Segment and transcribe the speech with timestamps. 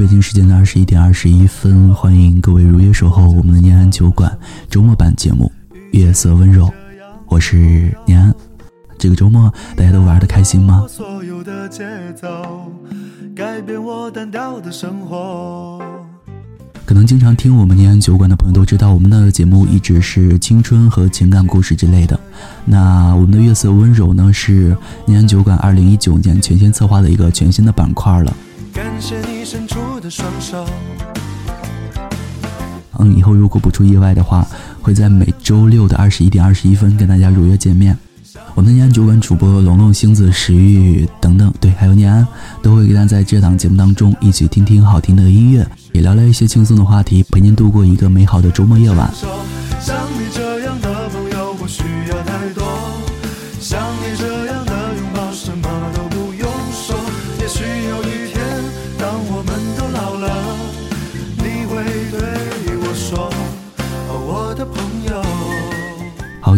[0.00, 4.34] 北京时间的二十一点二十一分，欢迎各位如约守候我们的念安酒馆
[4.70, 5.52] 周末版节目
[5.90, 6.64] 《月色温柔》，
[7.26, 8.34] 我是念安。
[8.98, 10.86] 这个周末大家都玩的开心吗？
[13.36, 15.78] 改变我单调的生活
[16.86, 22.18] 可能经常听我们念安酒馆的朋友都知道，我们的节目一直是青春和情感故事之类的。
[22.64, 28.34] 那我们的月色温柔呢，是念安酒馆二零一九年全新策划的一个全新的板块了。
[29.00, 30.62] 感谢你伸出的双手。
[32.98, 34.46] 嗯，以后如果不出意外的话，
[34.82, 37.96] 会在每周六的二十一点二十一分跟大家如约见面。
[38.54, 42.28] 我们的念安酒馆主播龙龙、星子、石玉等等，对，还有念安，
[42.60, 49.10] 都会跟大家在这档节目当中一起听听好听的音乐，也聊聊一些轻松的话题，陪您度过一个美好的周末夜晚。
[49.10, 49.28] 好，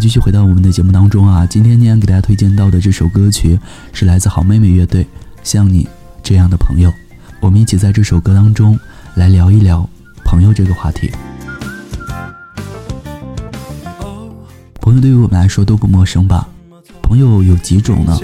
[0.03, 1.47] 继续回到我们的节目当中啊！
[1.47, 3.57] 今天念给大家推荐到的这首歌曲
[3.93, 5.05] 是来自好妹妹乐队
[5.45, 5.87] 《像你
[6.25, 6.91] 这样的朋友》，
[7.39, 8.77] 我们一起在这首歌当中
[9.15, 9.89] 来聊一聊
[10.25, 11.09] 朋友这个话题。
[14.81, 16.49] 朋友对于我们来说都不陌生吧？
[17.01, 18.19] 朋友有几种呢？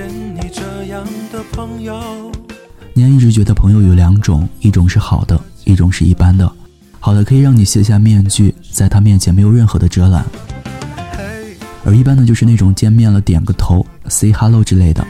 [2.92, 6.50] 念一直觉得朋友有两种，一种是好的，一种是一般的。
[6.98, 10.26] 好的可以让你卸下面具，在他面前没有任何的遮拦。
[11.88, 15.02] 而一般呢就是那种见面了点个头，say hello 之类的。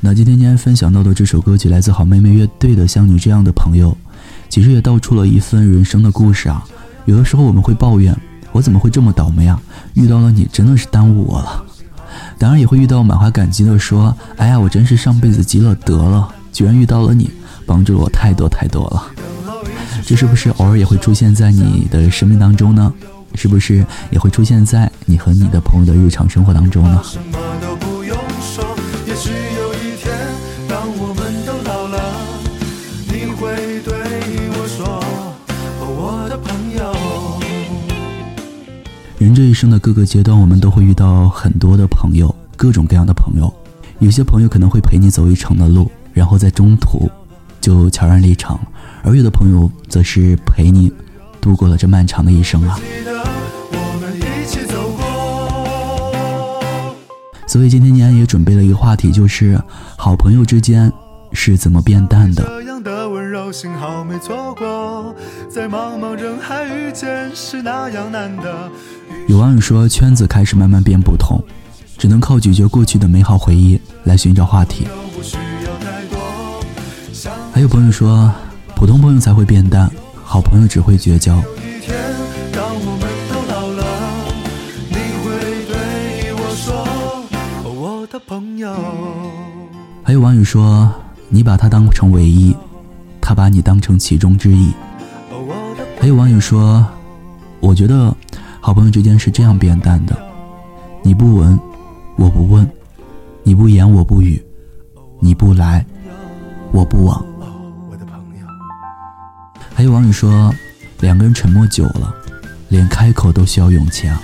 [0.00, 3.90] 那今天今天分享到的这首歌曲来自好妹妹乐队的《像你这样的朋友》，
[4.48, 6.64] 其实也道出了一份人生的故事啊。
[7.04, 8.16] 有的时候我们会抱怨，
[8.52, 9.60] 我怎么会这么倒霉啊？
[9.92, 11.62] 遇到了你真的是耽误我了。
[12.38, 17.30] 当然也会遇到满怀感激的说，哎呀，我真是上辈子积了德了，居然遇到了你，
[17.66, 19.04] 帮助了我太多太多了。
[20.04, 22.92] 这是不是偶尔也会出现在你的生命当中呢？
[23.34, 27.02] 是不是也会出现在你和你的朋友的日常生活当中呢？
[39.18, 43.52] 人这一生的各个阶段，我们都会遇到很多的朋友，各种各样的朋友。
[43.98, 47.10] 有些朋友可能会陪你走一程的路，然后在中途
[47.60, 48.58] 就悄然离场。
[49.08, 50.92] 而有的朋友则是陪你
[51.40, 52.78] 度过了这漫长的一生啊。
[57.46, 59.58] 所以今天念安也准备了一个话题，就是
[59.96, 60.92] 好朋友之间
[61.32, 62.46] 是怎么变淡的。
[69.26, 71.42] 有网友说，圈子开始慢慢变不同，
[71.96, 74.86] 只能靠咀嚼过去的美好回忆来寻找话题。
[77.54, 78.30] 还有朋友说。
[78.78, 79.90] 普通朋友才会变淡，
[80.22, 81.42] 好朋友只会绝交。
[90.04, 90.88] 还有网友说，
[91.28, 92.54] 你把他当成唯一，
[93.20, 94.72] 他把你当成其中之一。
[96.00, 96.86] 还有网友说，
[97.58, 98.16] 我觉得
[98.60, 100.16] 好朋友之间是这样变淡的：
[101.02, 101.58] 你不闻，
[102.14, 102.64] 我不问；
[103.42, 104.40] 你不言，我不语；
[105.18, 105.84] 你不来，
[106.70, 107.24] 我不往。
[109.78, 110.52] 还有网友说，
[111.02, 112.12] 两个人沉默久了，
[112.68, 114.20] 连开口都需要勇气啊。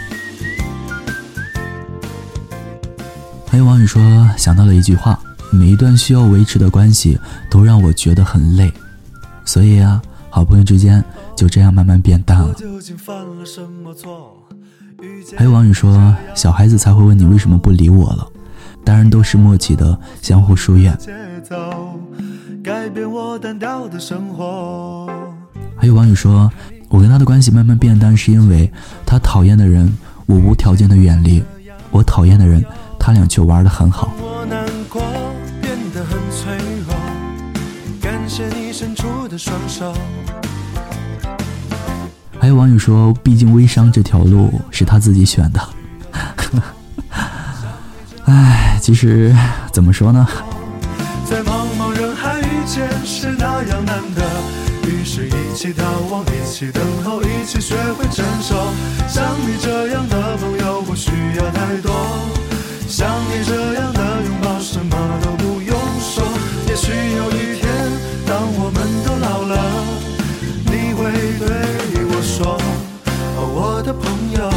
[3.47, 5.17] 还有网友说，想到了一句话：
[5.53, 7.17] 每一段需要维持的关系，
[7.49, 8.73] 都让我觉得很累。
[9.45, 11.05] 所以啊，好朋友之间
[11.37, 12.53] 就这样慢慢变淡了。
[15.37, 18.27] 还有网友说，小孩子才会问你为什么不理我了，
[18.85, 20.99] 大人都是默契的相互疏远。
[25.85, 26.51] 还有网友说，
[26.89, 28.73] 我跟他的关系慢慢变淡，是因为
[29.05, 29.95] 他讨厌的人，
[30.25, 31.43] 我无条件的远离；
[31.91, 32.65] 我讨厌的人，
[32.99, 34.09] 他俩却玩的很好。
[42.41, 45.61] 还有网友说，毕竟微商这条路是他自己选的。
[48.25, 49.37] 唉，其实
[49.71, 50.27] 怎么说呢？
[55.65, 58.55] 起逃亡，一起等候，一起学会承受。
[59.09, 61.91] 像你这样的朋友，不需要太多。
[62.87, 66.23] 像你这样的拥抱，什么都不用说。
[66.69, 67.67] 也许有一天，
[68.27, 68.77] 当我们
[69.07, 69.57] 都老了，
[70.67, 72.61] 你会对我说
[73.39, 74.51] ：“哦，我的朋友。”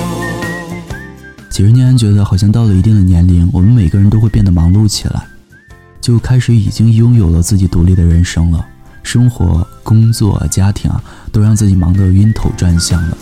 [1.49, 5.25] 几十年觉得好像到了一定的年龄，我们每个人都会变得忙碌起来，
[6.01, 8.65] 就开始已经拥有了自己独立的人生了。
[9.07, 11.01] 生活、工作、家庭啊，
[11.31, 13.17] 都让自己忙得晕头转向了。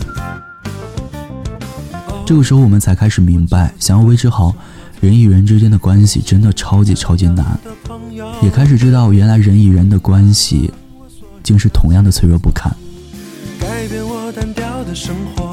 [2.26, 4.52] 这个时候，我们才开始明白，想要维持好
[5.00, 7.56] 人与人之间的关系，真的超级超级难。
[8.42, 10.72] 也开始知道，原来人与人的关系，
[11.44, 12.74] 竟是同样的脆弱不堪。
[13.60, 15.52] 改变我单调的生活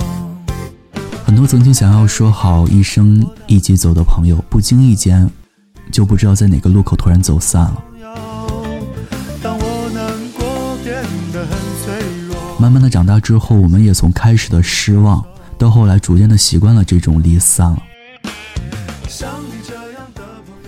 [1.24, 5.30] 很多曾经想要说好一生一起走的朋友，不经意间，
[5.92, 7.84] 就不知道在哪个路口突然走散了。
[12.64, 15.22] 慢慢的长大之后，我们也从开始的失望，
[15.58, 17.84] 到后来逐渐的习惯了这种离散了。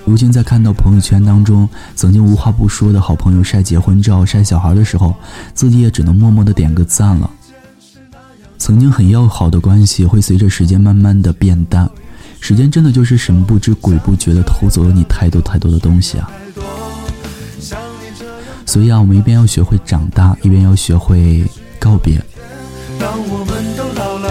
[0.04, 5.16] 如今在看到朋友圈当中曾经无话不说的好朋友晒结婚照、晒小孩的时候，
[5.54, 7.32] 自己也只能默默的点个赞了。
[8.58, 11.90] 曾经很要好的关系，会随着时间慢慢的变淡。
[12.42, 16.30] 时间真的就是神不知鬼不觉的偷走了你太多太多的东西啊！
[18.66, 21.50] 所以啊，我们一边要学会长大，一边要学会。
[21.86, 22.20] 告别。
[23.00, 24.28] 当我们都老了，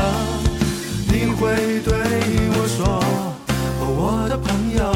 [1.07, 1.95] 你会对
[2.51, 3.01] 我说
[3.79, 4.93] ：“我的朋友。”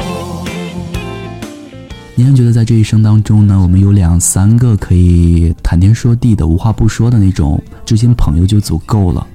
[2.15, 9.25] 你还觉得在这一生当中呢，我们有两三个可以谈天说地的、无话不说的那种知心朋友就足够了。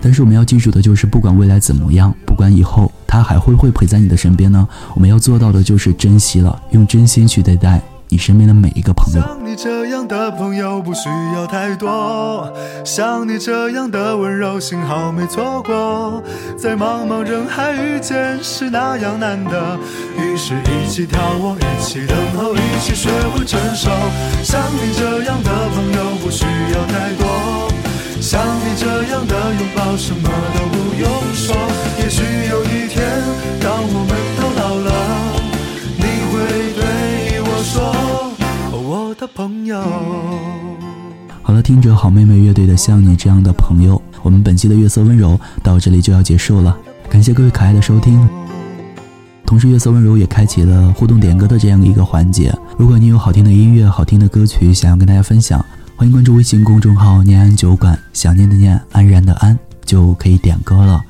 [0.00, 4.68] 但是我们要记住的就是，不管未来怎么样，不管以后他还会不会陪在你的身边呢？
[4.94, 7.82] 我们要做到的就是珍惜了，用真心去对待。
[8.12, 12.46] 你身边的每一个朋友，像你这样的朋友不需要太多，
[12.84, 16.22] 像你这样的温柔，幸好没错过。
[16.54, 19.78] 在茫茫人海遇见是那样难得，
[20.18, 23.88] 于是一起眺望，一起等候，一起学会承受。
[24.44, 27.72] 像你这样的朋友不需要太多，
[28.20, 30.66] 像你这样的拥抱，什么都
[41.62, 46.76] 听着好妹妹乐队的《像你这样的朋友》，我们本期的月色温柔到这里就要结束了。
[47.08, 48.28] 感谢各位可爱的收听，
[49.46, 52.52] 同时月色温柔也开启了互动点歌的这样一个环节。
[52.76, 55.64] 如果你有好听的音乐、好听的歌曲想要跟大家分享，
[55.94, 61.00] 欢迎关注微信公众号“念安酒馆”，想念的念，安然的安，就可以点歌了。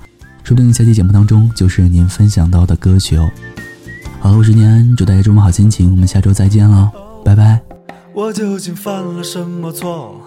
[0.43, 3.31] 说不定下期节目当中就是您分享到的歌曲哦。
[4.21, 6.91] 好了，我是念安，祝大家周末好心情，我们下周再见了，
[7.25, 7.72] 拜拜。
[8.15, 10.21] 我究竟犯了什么错？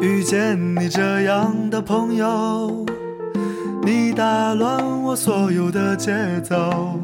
[0.00, 2.86] 遇见你这样的朋友，
[3.82, 6.96] 你打乱我所有的节奏，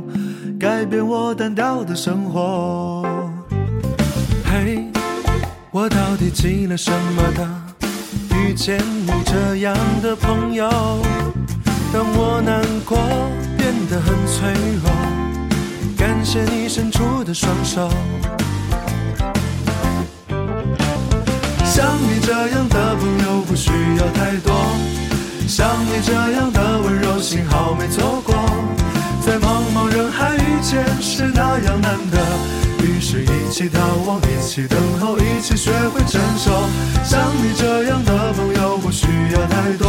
[0.58, 3.04] 改变我单调的生活。
[4.44, 4.88] 嘿，
[5.72, 7.48] 我到底积了什么的？
[8.36, 10.70] 遇见你这样的朋友，
[11.92, 12.96] 当我难过
[13.58, 14.90] 变得很脆弱，
[15.98, 17.90] 感谢你伸出的双手。
[21.80, 24.52] 像你这样的朋友不需要太多，
[25.48, 28.34] 像你这样的温柔，幸好没错过。
[29.24, 32.18] 在茫茫人海遇见是那样难得，
[32.84, 36.50] 于是一起逃亡，一起等候，一起学会承受。
[37.02, 39.88] 像你这样的朋友不需要太多，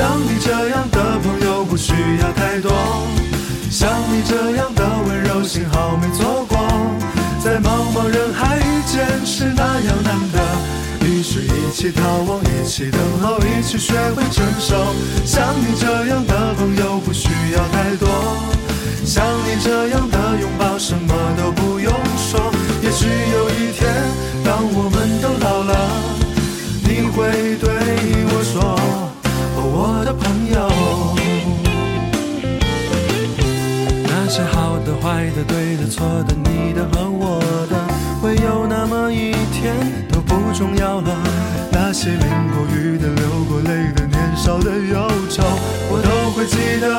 [0.00, 1.92] 像你这样的朋友不需
[2.22, 2.72] 要太多，
[3.70, 6.56] 像你这样的温柔，幸好没错过。
[7.44, 14.74] 在茫茫人海遇见是那样难得，于是一起逃亡，一起等候，一起学会承受。
[15.26, 18.08] 像你这样的朋友不需要太多，
[19.04, 22.50] 像你这样的拥抱什么都不用说。
[22.80, 23.92] 也许有一天，
[35.34, 37.76] 的、对的、错的、你的和我的，
[38.20, 39.74] 会有那么一天
[40.10, 41.16] 都不重要了。
[41.72, 42.20] 那些淋
[42.52, 45.42] 过雨的、流过泪的、年少的忧愁，
[45.90, 46.98] 我都会记得，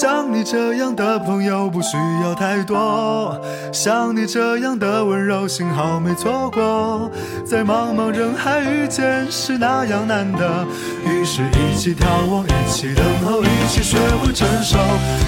[0.00, 3.38] 像你这样的朋友不需要太多，
[3.70, 7.10] 像你这样的温柔，幸好没错过。
[7.44, 10.64] 在茫茫人海遇见是那样难得，
[11.04, 14.78] 于是一起眺望，一起等候，一起学会承受。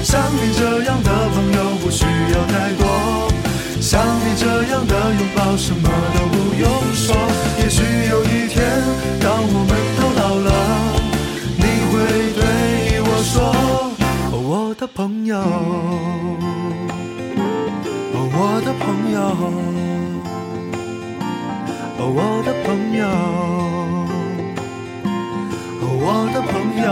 [0.02, 3.29] 像你这样的朋友不需要太多，
[3.79, 7.14] 像你这样的拥抱，什么都不用说。
[7.59, 8.64] 也许有一天，
[9.21, 10.50] 当我们都老了，
[11.59, 11.62] 你
[11.93, 12.72] 会对。
[14.73, 15.45] 我的朋友，哦，
[18.33, 19.21] 我的朋友，
[21.99, 23.05] 哦，我的朋友，
[25.79, 26.88] 哦，我的朋友，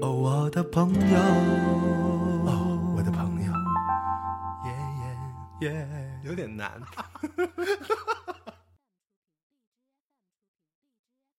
[0.00, 1.18] 哦，我的朋友，
[2.46, 2.48] 哦，
[2.96, 3.50] 我的朋友，
[4.66, 4.70] 耶
[5.68, 5.84] 耶耶，
[6.22, 6.80] 有点难。